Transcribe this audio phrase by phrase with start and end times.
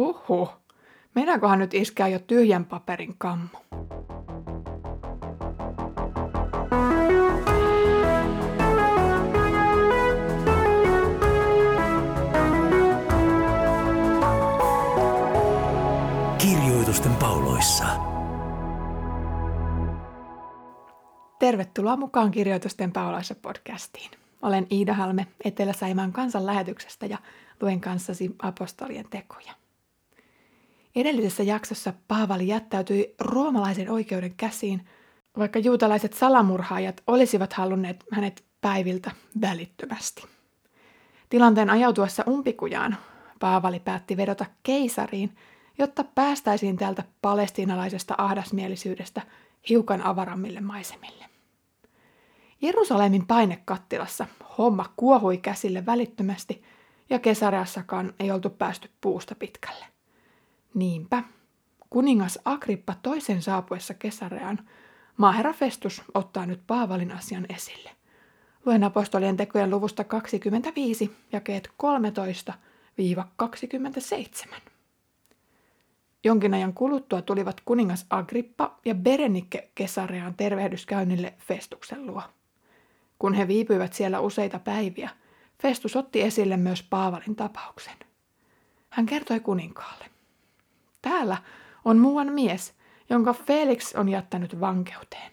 [0.00, 0.50] Huhhuh.
[1.14, 3.48] Meinaankohan nyt iskää jo tyhjän paperin kammo?
[16.38, 17.84] Kirjoitusten pauloissa.
[21.38, 24.10] Tervetuloa mukaan Kirjoitusten pauloissa podcastiin.
[24.42, 27.18] Olen Iida Halme Etelä-Saimaan kansanlähetyksestä ja
[27.60, 29.59] luen kanssasi apostolien tekoja.
[30.96, 34.88] Edellisessä jaksossa Paavali jättäytyi roomalaisen oikeuden käsiin,
[35.38, 40.24] vaikka juutalaiset salamurhaajat olisivat halunneet hänet päiviltä välittömästi.
[41.28, 42.96] Tilanteen ajautuessa umpikujaan
[43.40, 45.36] Paavali päätti vedota keisariin,
[45.78, 49.22] jotta päästäisiin täältä palestiinalaisesta ahdasmielisyydestä
[49.68, 51.24] hiukan avarammille maisemille.
[52.62, 54.26] Jerusalemin painekattilassa
[54.58, 56.62] homma kuohui käsille välittömästi
[57.10, 59.84] ja kesäreassakaan ei oltu päästy puusta pitkälle.
[60.74, 61.22] Niinpä,
[61.90, 64.68] kuningas Agrippa toisen saapuessa kesäreaan,
[65.16, 67.90] maaherra Festus ottaa nyt Paavalin asian esille.
[68.66, 71.70] Luen apostolien tekojen luvusta 25, jakeet
[74.48, 74.60] 13-27.
[76.24, 82.22] Jonkin ajan kuluttua tulivat kuningas Agrippa ja Berenike Kesareaan tervehdyskäynnille Festuksen luo.
[83.18, 85.10] Kun he viipyivät siellä useita päiviä,
[85.62, 87.96] Festus otti esille myös Paavalin tapauksen.
[88.90, 90.10] Hän kertoi kuninkaalle.
[91.02, 91.36] Täällä
[91.84, 92.74] on muuan mies,
[93.10, 95.32] jonka Felix on jättänyt vankeuteen.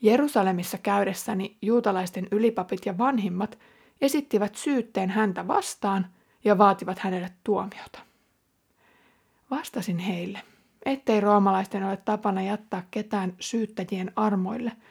[0.00, 3.58] Jerusalemissa käydessäni juutalaisten ylipapit ja vanhimmat
[4.00, 6.06] esittivät syytteen häntä vastaan
[6.44, 7.98] ja vaativat hänelle tuomiota.
[9.50, 10.42] Vastasin heille,
[10.84, 14.72] ettei roomalaisten ole tapana jättää ketään syyttäjien armoille–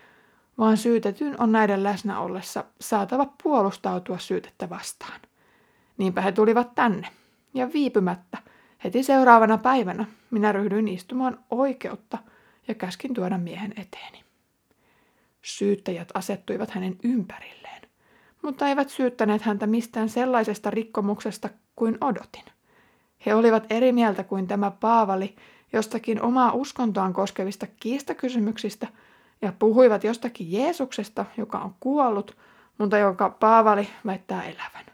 [0.59, 5.19] vaan syytetyn on näiden läsnä ollessa saatava puolustautua syytettä vastaan.
[5.97, 7.07] Niinpä he tulivat tänne,
[7.53, 8.37] ja viipymättä
[8.83, 12.17] heti seuraavana päivänä minä ryhdyin istumaan oikeutta
[12.67, 14.23] ja käskin tuoda miehen eteeni.
[15.41, 17.81] Syyttäjät asettuivat hänen ympärilleen,
[18.41, 22.45] mutta eivät syyttäneet häntä mistään sellaisesta rikkomuksesta kuin odotin.
[23.25, 25.35] He olivat eri mieltä kuin tämä Paavali
[25.73, 28.87] jostakin omaa uskontoaan koskevista kiistakysymyksistä–
[29.41, 32.37] ja puhuivat jostakin Jeesuksesta, joka on kuollut,
[32.77, 34.85] mutta jonka Paavali väittää elävän.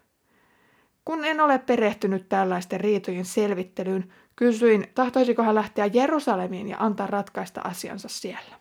[1.05, 7.61] Kun en ole perehtynyt tällaisten riitojen selvittelyyn, kysyin, tahtoisiko hän lähteä Jerusalemiin ja antaa ratkaista
[7.61, 8.55] asiansa siellä.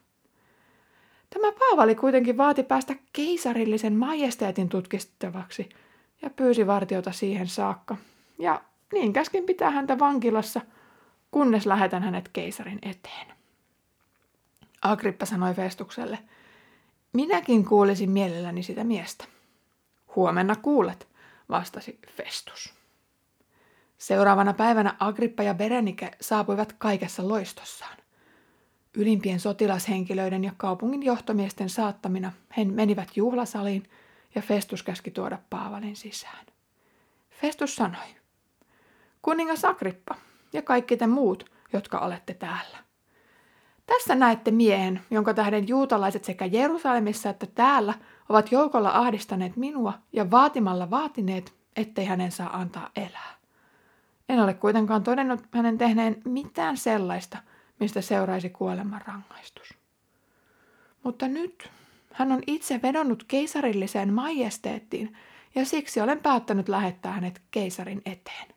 [1.31, 5.69] Tämä Paavali kuitenkin vaati päästä keisarillisen majesteetin tutkittavaksi
[6.23, 7.97] ja pyysi vartiota siihen saakka.
[8.39, 8.63] Ja
[8.93, 10.61] niin käskin pitää häntä vankilassa,
[11.31, 13.27] kunnes lähetän hänet keisarin eteen.
[14.83, 16.19] Agrippa sanoi Festukselle,
[17.13, 19.25] minäkin kuulisin mielelläni sitä miestä.
[20.17, 21.09] Huomenna kuulet,
[21.49, 22.75] vastasi Festus.
[23.99, 27.97] Seuraavana päivänä Agrippa ja Berenike saapuivat kaikessa loistossaan.
[28.95, 33.91] Ylimpien sotilashenkilöiden ja kaupungin johtomiesten saattamina he menivät juhlasaliin
[34.35, 36.47] ja Festus käski tuoda Paavalin sisään.
[37.31, 38.07] Festus sanoi,
[39.23, 40.15] kuningas Agrippa
[40.53, 42.79] ja kaikki te muut, jotka olette täällä.
[43.87, 47.95] Tässä näette miehen, jonka tähden juutalaiset sekä Jerusalemissa että täällä
[48.29, 53.35] ovat joukolla ahdistaneet minua ja vaatimalla vaatineet, ettei hänen saa antaa elää.
[54.29, 57.39] En ole kuitenkaan todennut hänen tehneen mitään sellaista,
[57.81, 59.75] mistä seuraisi kuoleman rangaistus.
[61.03, 61.71] Mutta nyt
[62.13, 65.17] hän on itse vedonnut keisarilliseen majesteettiin
[65.55, 68.55] ja siksi olen päättänyt lähettää hänet keisarin eteen.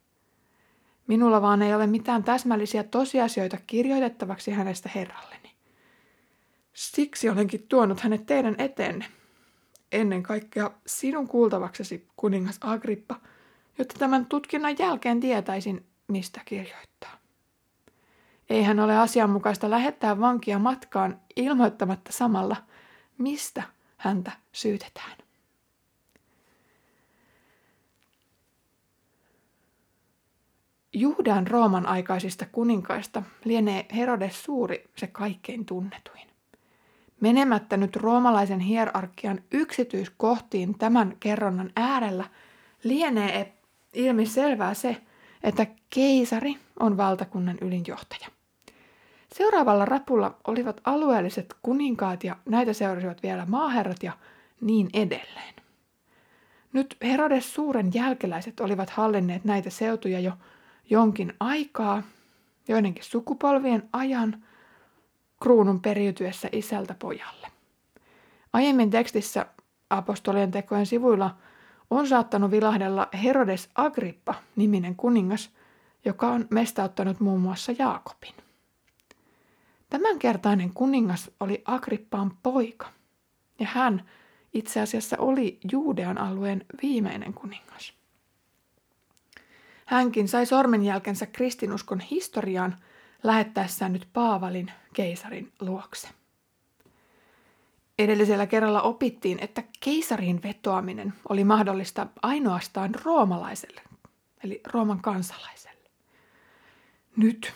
[1.07, 5.51] Minulla vaan ei ole mitään täsmällisiä tosiasioita kirjoitettavaksi hänestä herralleni.
[6.73, 9.05] Siksi olenkin tuonut hänet teidän eteenne.
[9.91, 13.15] Ennen kaikkea sinun kuultavaksesi, kuningas Agrippa,
[13.77, 17.17] jotta tämän tutkinnan jälkeen tietäisin, mistä kirjoittaa.
[18.49, 22.55] Eihän ole asianmukaista lähettää vankia matkaan ilmoittamatta samalla,
[23.17, 23.63] mistä
[23.97, 25.17] häntä syytetään.
[30.93, 36.27] Juhdan Rooman aikaisista kuninkaista lienee Herodes suuri se kaikkein tunnetuin.
[37.21, 42.25] Menemättä nyt roomalaisen hierarkian yksityiskohtiin tämän kerronnan äärellä
[42.83, 43.53] lienee
[43.93, 45.01] ilmi selvää se,
[45.43, 48.27] että keisari on valtakunnan ylinjohtaja.
[49.33, 54.11] Seuraavalla rapulla olivat alueelliset kuninkaat ja näitä seurasivat vielä maaherrat ja
[54.61, 55.53] niin edelleen.
[56.73, 60.31] Nyt Herodes suuren jälkeläiset olivat hallinneet näitä seutuja jo
[60.89, 62.03] jonkin aikaa,
[62.67, 64.43] joidenkin sukupolvien ajan,
[65.43, 67.47] kruunun periytyessä isältä pojalle.
[68.53, 69.45] Aiemmin tekstissä
[69.89, 71.37] apostolien tekojen sivuilla
[71.89, 75.49] on saattanut vilahdella Herodes Agrippa niminen kuningas,
[76.05, 78.33] joka on mestauttanut muun muassa Jaakobin.
[79.89, 82.87] Tämänkertainen kuningas oli Agrippaan poika,
[83.59, 84.09] ja hän
[84.53, 87.93] itse asiassa oli Juudean alueen viimeinen kuningas.
[89.85, 92.75] Hänkin sai sormenjälkensä kristinuskon historiaan
[93.23, 96.09] lähettäessään nyt Paavalin keisarin luokse.
[97.99, 103.81] Edellisellä kerralla opittiin, että keisariin vetoaminen oli mahdollista ainoastaan roomalaiselle,
[104.43, 105.89] eli Rooman kansalaiselle.
[107.17, 107.53] Nyt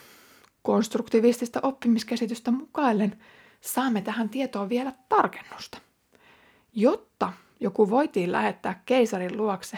[0.63, 3.19] konstruktivistista oppimiskäsitystä mukaillen
[3.61, 5.77] saamme tähän tietoon vielä tarkennusta.
[6.73, 9.77] Jotta joku voitiin lähettää keisarin luokse,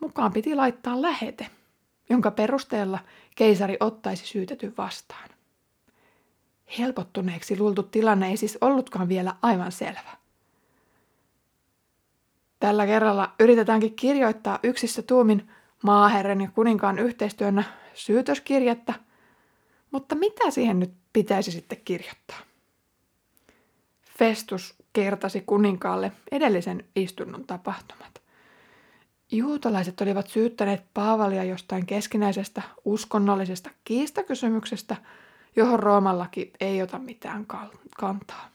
[0.00, 1.46] mukaan piti laittaa lähete,
[2.08, 2.98] jonka perusteella
[3.34, 5.28] keisari ottaisi syytetyn vastaan.
[6.78, 10.16] Helpottuneeksi luultu tilanne ei siis ollutkaan vielä aivan selvä.
[12.60, 15.48] Tällä kerralla yritetäänkin kirjoittaa yksissä tuumin
[15.82, 17.64] maaherren ja kuninkaan yhteistyönä
[17.94, 18.94] syytöskirjettä,
[19.90, 22.38] mutta mitä siihen nyt pitäisi sitten kirjoittaa?
[24.18, 28.23] Festus kertasi kuninkaalle edellisen istunnon tapahtumat.
[29.32, 34.96] Juutalaiset olivat syyttäneet Paavalia jostain keskinäisestä uskonnollisesta kiistakysymyksestä–
[35.56, 37.46] johon Roomallakin ei ota mitään
[37.96, 38.48] kantaa.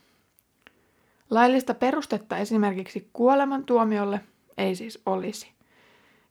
[1.29, 4.21] Laillista perustetta esimerkiksi kuolemantuomiolle
[4.57, 5.51] ei siis olisi.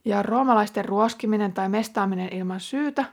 [0.05, 3.05] Ja roomalaisten ruoskiminen tai mestaaminen ilman syytä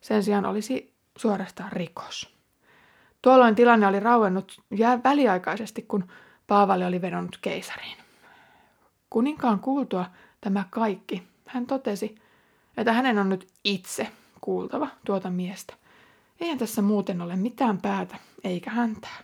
[0.00, 2.34] sen sijaan olisi suorastaan rikos.
[3.22, 6.08] Tuolloin tilanne oli rauennut jää väliaikaisesti, kun
[6.46, 7.96] Paavali oli vedonnut keisariin.
[9.10, 10.06] Kuninkaan kuultua
[10.40, 12.14] tämä kaikki, hän totesi,
[12.76, 14.08] että hänen on nyt itse
[14.40, 15.74] kuultava tuota miestä–
[16.40, 19.18] Eihän tässä muuten ole mitään päätä eikä häntää.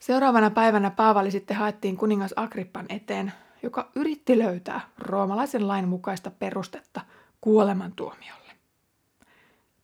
[0.00, 3.32] Seuraavana päivänä Paavali sitten haettiin kuningas Agrippan eteen,
[3.62, 7.00] joka yritti löytää roomalaisen lain mukaista perustetta
[7.40, 8.52] kuolemantuomiolle.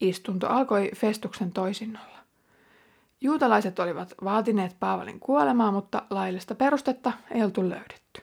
[0.01, 2.19] Istunto alkoi Festuksen toisinnolla.
[3.21, 8.23] Juutalaiset olivat vaatineet Paavalin kuolemaa, mutta laillista perustetta ei oltu löydetty.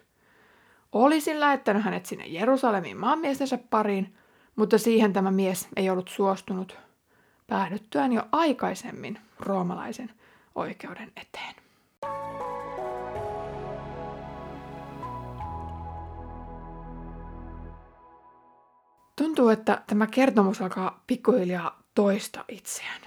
[0.97, 4.15] Olisin lähettänyt hänet sinne Jerusalemiin maanmiestensä pariin,
[4.55, 6.77] mutta siihen tämä mies ei ollut suostunut
[7.47, 10.11] päädyttyään jo aikaisemmin roomalaisen
[10.55, 11.55] oikeuden eteen.
[19.15, 23.01] Tuntuu, että tämä kertomus alkaa pikkuhiljaa toista itseään.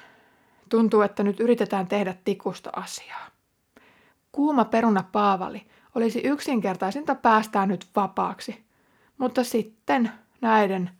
[0.68, 3.26] Tuntuu, että nyt yritetään tehdä tikusta asiaa.
[4.32, 8.64] Kuuma peruna Paavali olisi yksinkertaisinta päästää nyt vapaaksi,
[9.18, 10.10] mutta sitten
[10.40, 10.90] näiden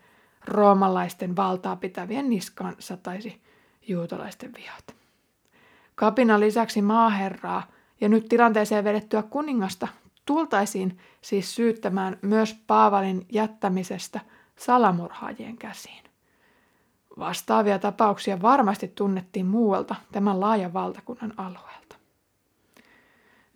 [0.45, 3.43] roomalaisten valtaa pitävien niskaan sataisi
[3.89, 4.95] juutalaisten vihat.
[5.95, 7.67] Kapinan lisäksi maaherraa
[8.01, 9.89] ja nyt tilanteeseen vedettyä kuningasta
[10.27, 14.21] tultaisiin siis syyttämään myös Paavalin jättämisestä
[14.57, 16.05] salamurhaajien käsiin.
[17.19, 21.90] Vastaavia tapauksia varmasti tunnettiin muualta tämän laajan valtakunnan alueelta.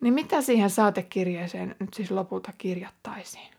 [0.05, 3.55] Niin mitä siihen saatekirjeeseen nyt siis lopulta kirjattaisiin?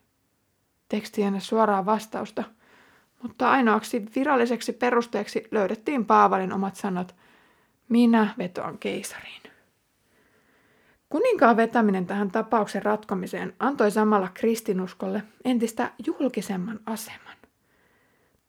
[0.88, 2.44] Teksti suoraa vastausta–
[3.22, 7.14] mutta ainoaksi viralliseksi perusteeksi löydettiin Paavalin omat sanat,
[7.88, 9.42] minä vetoan keisariin.
[11.08, 17.36] Kuninkaan vetäminen tähän tapauksen ratkomiseen antoi samalla kristinuskolle entistä julkisemman aseman.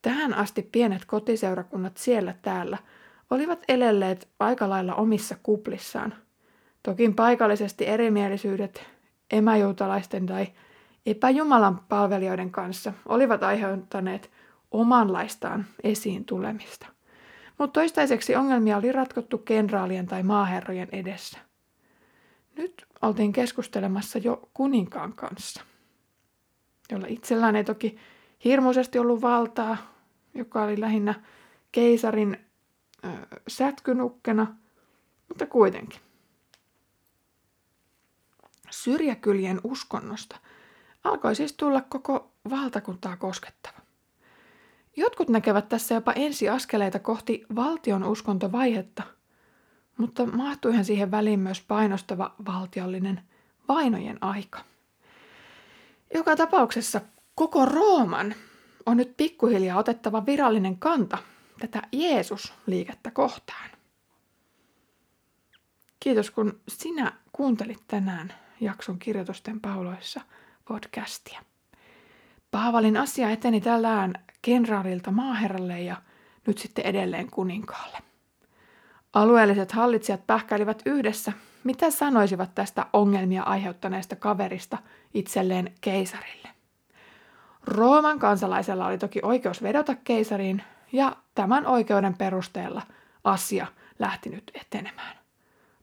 [0.02, 2.78] Tähän asti pienet kotiseurakunnat siellä täällä
[3.30, 6.14] olivat elelleet aika lailla omissa kuplissaan.
[6.88, 8.86] Toki paikallisesti erimielisyydet
[9.30, 10.46] emäjuutalaisten tai
[11.06, 14.30] epäjumalan palvelijoiden kanssa olivat aiheuttaneet
[14.70, 16.86] omanlaistaan esiin tulemista.
[17.58, 21.38] Mutta toistaiseksi ongelmia oli ratkottu kenraalien tai maaherrojen edessä.
[22.56, 25.62] Nyt oltiin keskustelemassa jo kuninkaan kanssa,
[26.90, 27.98] jolla itsellään ei toki
[28.44, 29.76] hirmuisesti ollut valtaa,
[30.34, 31.14] joka oli lähinnä
[31.72, 32.36] keisarin
[33.04, 33.08] ö,
[33.48, 34.56] sätkynukkena,
[35.28, 36.07] mutta kuitenkin.
[38.70, 40.36] Syrjäkylien uskonnosta
[41.04, 43.78] alkoi siis tulla koko valtakuntaa koskettava.
[44.96, 49.02] Jotkut näkevät tässä jopa ensiaskeleita kohti valtion uskontovaihetta,
[49.98, 53.22] mutta mahtuihan siihen väliin myös painostava valtiollinen
[53.68, 54.60] vainojen aika.
[56.14, 57.00] Joka tapauksessa
[57.34, 58.34] koko Rooman
[58.86, 61.18] on nyt pikkuhiljaa otettava virallinen kanta
[61.60, 63.70] tätä Jeesus-liikettä kohtaan.
[66.00, 70.20] Kiitos kun sinä kuuntelit tänään jakson kirjoitusten pauloissa
[70.64, 71.40] podcastia.
[72.50, 75.96] Paavalin asia eteni tällään kenraalilta maaherralle ja
[76.46, 77.98] nyt sitten edelleen kuninkaalle.
[79.12, 81.32] Alueelliset hallitsijat pähkäilivät yhdessä,
[81.64, 84.78] mitä sanoisivat tästä ongelmia aiheuttaneesta kaverista
[85.14, 86.48] itselleen keisarille.
[87.66, 90.62] Rooman kansalaisella oli toki oikeus vedota keisariin,
[90.92, 92.82] ja tämän oikeuden perusteella
[93.24, 93.66] asia
[93.98, 95.17] lähti nyt etenemään.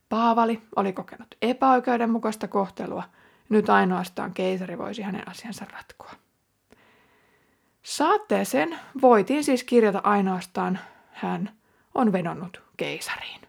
[0.09, 3.03] Paavali oli kokenut epäoikeudenmukaista kohtelua,
[3.49, 6.11] nyt ainoastaan keisari voisi hänen asiansa ratkoa.
[7.83, 10.79] Saatteeseen voitiin siis kirjata ainoastaan
[11.11, 11.49] hän
[11.95, 13.41] on vedonnut keisariin.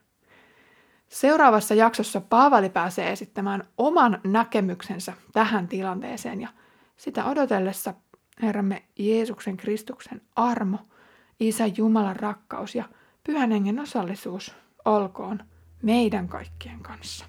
[1.08, 6.48] Seuraavassa jaksossa Paavali pääsee esittämään oman näkemyksensä tähän tilanteeseen ja
[6.96, 7.94] sitä odotellessa
[8.42, 10.78] Herramme Jeesuksen Kristuksen armo,
[11.40, 12.84] Isä Jumalan rakkaus ja
[13.24, 15.42] Pyhän Hengen osallisuus olkoon
[15.86, 17.24] meidän kaikkien kanssa.